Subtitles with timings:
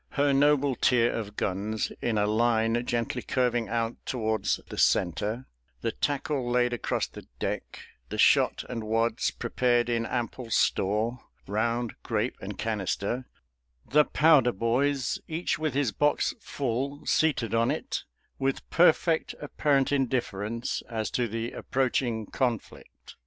[0.13, 5.45] Her noble tier of guns, in a line gently curving out towards the centre;
[5.81, 11.93] the tackle laid across the deck; the shot and wads prepared in ample store (round,
[12.01, 13.27] grape, and canister);
[13.87, 18.03] the powder boys, each with his box full, seated on it,
[18.39, 23.17] with perfect apparent indifference as to the approaching conflict.